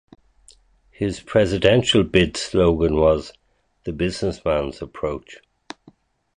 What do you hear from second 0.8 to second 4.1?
His presidential bid slogan was "The